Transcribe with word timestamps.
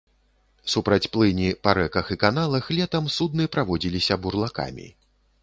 Супраць 0.75 1.09
плыні 1.17 1.49
па 1.67 1.73
рэках 1.79 2.09
і 2.15 2.17
каналах 2.23 2.71
летам 2.79 3.05
судны 3.17 3.45
праводзіліся 3.59 4.21
бурлакамі. 4.27 4.91